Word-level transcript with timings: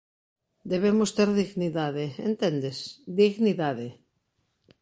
Debemos 0.71 1.09
ter 1.17 1.29
dignidade, 1.43 2.05
entendes? 2.29 2.77
Dignidade. 3.21 3.87